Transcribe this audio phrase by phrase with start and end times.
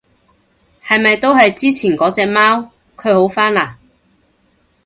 [0.83, 2.71] 係咪都係之前嗰隻貓？
[2.97, 3.75] 佢好返嘞？